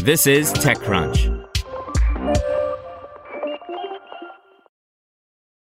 [0.00, 1.44] This is TechCrunch.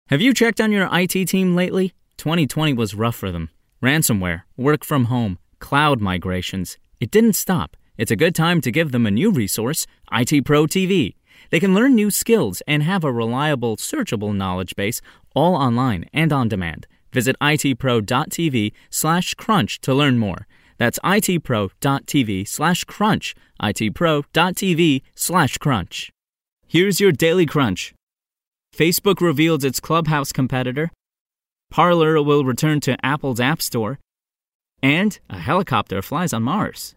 [0.08, 1.94] Have you checked on your IT team lately?
[2.19, 3.48] 2020 was rough for them.
[3.83, 6.77] Ransomware, work from home, cloud migrations.
[7.00, 7.77] It didn't stop.
[7.97, 11.14] It's a good time to give them a new resource, IT Pro TV.
[11.50, 15.00] They can learn new skills and have a reliable, searchable knowledge base
[15.34, 16.86] all online and on demand.
[17.10, 20.47] Visit itpro.tv slash crunch to learn more.
[20.78, 23.34] That's itpro.tv slash crunch.
[23.60, 26.10] itpro.tv slash crunch.
[26.66, 27.94] Here's your daily crunch.
[28.77, 30.91] Facebook reveals its Clubhouse competitor.
[31.70, 33.98] Parler will return to Apple's App Store.
[34.82, 36.94] And a helicopter flies on Mars.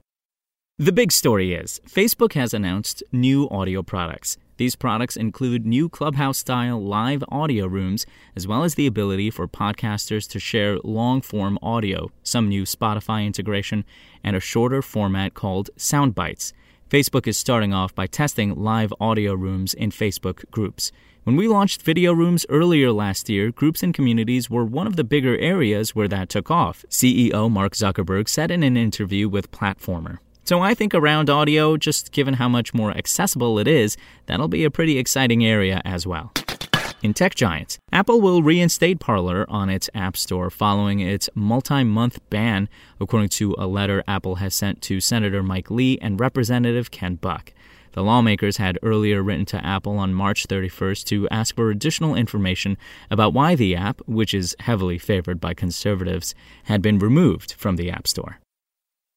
[0.77, 4.37] The big story is Facebook has announced new audio products.
[4.59, 8.05] These products include new Clubhouse style live audio rooms,
[8.35, 13.25] as well as the ability for podcasters to share long form audio, some new Spotify
[13.25, 13.85] integration,
[14.21, 16.51] and a shorter format called Soundbites.
[16.89, 20.91] Facebook is starting off by testing live audio rooms in Facebook groups.
[21.23, 25.05] When we launched video rooms earlier last year, groups and communities were one of the
[25.05, 30.17] bigger areas where that took off, CEO Mark Zuckerberg said in an interview with Platformer.
[30.49, 33.95] So I think around audio, just given how much more accessible it is,
[34.25, 36.33] that'll be a pretty exciting area as well.
[37.03, 42.19] In tech giants, Apple will reinstate Parler on its App Store following its multi month
[42.31, 42.67] ban,
[42.99, 47.53] according to a letter Apple has sent to Senator Mike Lee and Representative Ken Buck.
[47.91, 52.75] The lawmakers had earlier written to Apple on March 31st to ask for additional information
[53.11, 56.33] about why the app, which is heavily favored by conservatives,
[56.63, 58.39] had been removed from the App Store.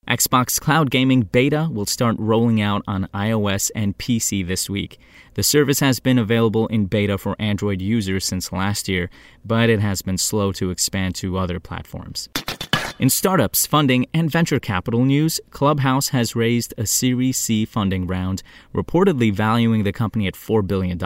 [0.09, 4.99] Xbox Cloud Gaming Beta will start rolling out on iOS and PC this week.
[5.35, 9.11] The service has been available in beta for Android users since last year,
[9.45, 12.29] but it has been slow to expand to other platforms.
[12.99, 18.43] In startups, funding, and venture capital news, Clubhouse has raised a Series C funding round,
[18.75, 20.99] reportedly valuing the company at $4 billion.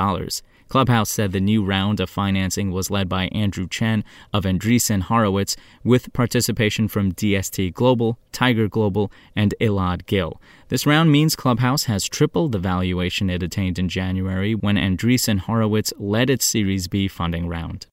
[0.68, 5.56] Clubhouse said the new round of financing was led by Andrew Chen of Andreessen Horowitz,
[5.84, 10.40] with participation from DST Global, Tiger Global, and Elad Gil.
[10.68, 15.92] This round means Clubhouse has tripled the valuation it attained in January when Andreessen Horowitz
[15.98, 17.86] led its Series B funding round.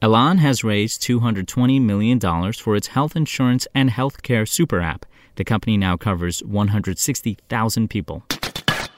[0.00, 2.20] Alan has raised $220 million
[2.52, 5.04] for its health insurance and healthcare super app.
[5.34, 8.22] The company now covers 160,000 people.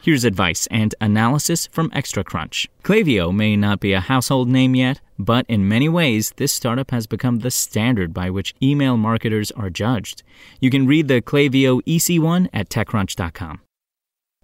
[0.03, 2.69] Here's advice and analysis from ExtraCrunch.
[2.83, 7.07] Klaviyo may not be a household name yet, but in many ways, this startup has
[7.07, 10.23] become the standard by which email marketers are judged.
[10.59, 13.61] You can read the Klaviyo EC1 at TechCrunch.com.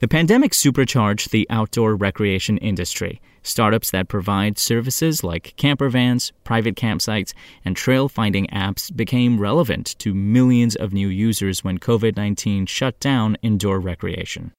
[0.00, 3.22] The pandemic supercharged the outdoor recreation industry.
[3.42, 7.32] Startups that provide services like camper vans, private campsites,
[7.64, 13.00] and trail finding apps became relevant to millions of new users when COVID 19 shut
[13.00, 14.52] down indoor recreation.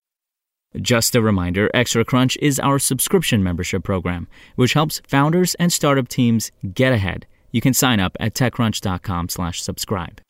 [0.81, 6.07] Just a reminder, Extra Crunch is our subscription membership program, which helps founders and startup
[6.07, 7.25] teams get ahead.
[7.51, 10.21] You can sign up at techcrunch.com/slash subscribe.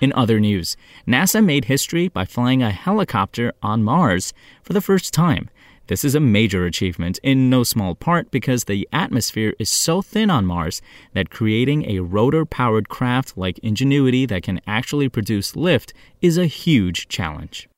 [0.00, 0.76] In other news,
[1.06, 4.32] NASA made history by flying a helicopter on Mars
[4.62, 5.50] for the first time.
[5.88, 10.30] This is a major achievement, in no small part because the atmosphere is so thin
[10.30, 10.80] on Mars
[11.12, 15.92] that creating a rotor powered craft like Ingenuity that can actually produce lift
[16.22, 17.68] is a huge challenge.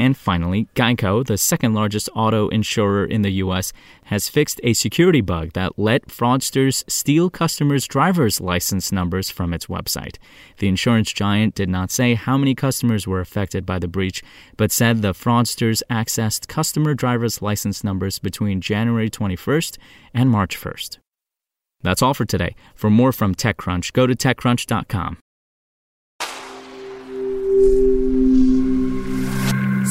[0.00, 3.70] And finally, Geico, the second largest auto insurer in the U.S.,
[4.04, 9.66] has fixed a security bug that let fraudsters steal customers' driver's license numbers from its
[9.66, 10.16] website.
[10.56, 14.22] The insurance giant did not say how many customers were affected by the breach,
[14.56, 19.76] but said the fraudsters accessed customer driver's license numbers between January 21st
[20.14, 20.96] and March 1st.
[21.82, 22.56] That's all for today.
[22.74, 25.18] For more from TechCrunch, go to TechCrunch.com.